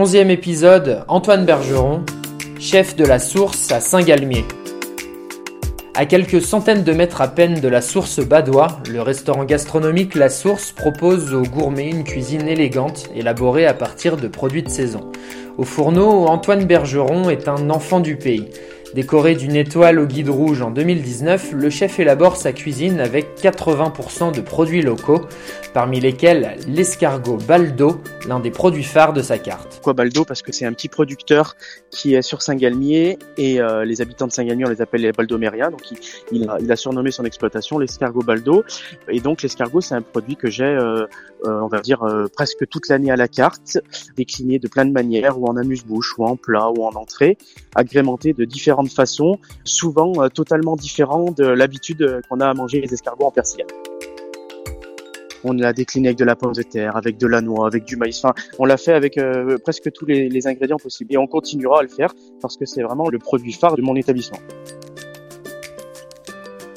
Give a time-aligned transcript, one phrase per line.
[0.00, 2.04] Onzième épisode, Antoine Bergeron,
[2.60, 4.44] chef de la Source à Saint-Galmier.
[5.96, 10.28] À quelques centaines de mètres à peine de la Source Badois, le restaurant gastronomique La
[10.28, 15.10] Source propose aux gourmets une cuisine élégante, élaborée à partir de produits de saison.
[15.56, 18.50] Au fourneau, Antoine Bergeron est un enfant du pays.
[18.94, 24.34] Décoré d'une étoile au guide rouge en 2019, le chef élabore sa cuisine avec 80%
[24.34, 25.20] de produits locaux,
[25.74, 29.68] parmi lesquels l'escargot Baldo, l'un des produits phares de sa carte.
[29.74, 30.24] Pourquoi Baldo?
[30.24, 31.54] Parce que c'est un petit producteur
[31.90, 35.70] qui est sur Saint-Galmier et euh, les habitants de Saint-Galmier on les appelle les Baldomériens.
[35.70, 35.82] Donc
[36.32, 38.64] il, a, surnommé son exploitation l'escargot Baldo.
[39.08, 41.06] Et donc l'escargot c'est un produit que j'ai, euh,
[41.44, 42.04] euh, on va dire
[42.34, 43.78] presque toute l'année à la carte,
[44.16, 47.36] décliné de plein de manières, ou en amuse-bouche, ou en plat, ou en entrée,
[47.74, 48.46] agrémenté de
[48.82, 53.68] différentes souvent euh, totalement différents de l'habitude qu'on a à manger les escargots en persillade.
[55.44, 57.96] On l'a décliné avec de la pomme de terre, avec de la noix, avec du
[57.96, 58.22] maïs.
[58.24, 61.14] Enfin, on l'a fait avec euh, presque tous les, ingrédients possibles.
[61.14, 63.94] Et on continuera à le faire parce que c'est vraiment le produit phare de mon
[63.94, 64.38] établissement.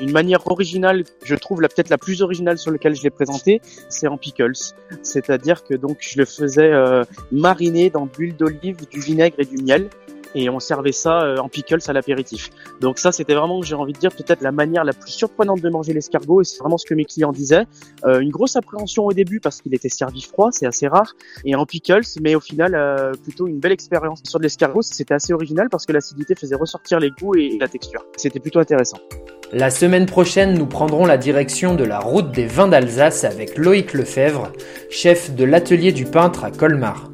[0.00, 3.60] Une manière originale, je trouve la peut-être la plus originale sur laquelle je l'ai présenté,
[3.88, 4.52] c'est en pickles.
[5.02, 9.44] C'est-à-dire que donc je le faisais euh, mariner dans de l'huile d'olive, du vinaigre et
[9.44, 9.88] du miel
[10.34, 12.50] et on servait ça euh, en pickles à l'apéritif.
[12.80, 15.68] Donc ça, c'était vraiment, j'ai envie de dire, peut-être la manière la plus surprenante de
[15.68, 17.66] manger l'escargot, et c'est vraiment ce que mes clients disaient.
[18.04, 21.54] Euh, une grosse appréhension au début parce qu'il était servi froid, c'est assez rare, et
[21.54, 24.82] en pickles, mais au final, euh, plutôt une belle expérience sur de l'escargot.
[24.82, 28.04] C'était assez original parce que l'acidité faisait ressortir les goûts et la texture.
[28.16, 28.98] C'était plutôt intéressant.
[29.52, 33.92] La semaine prochaine, nous prendrons la direction de la route des vins d'Alsace avec Loïc
[33.92, 34.52] Lefebvre,
[34.90, 37.13] chef de l'atelier du peintre à Colmar.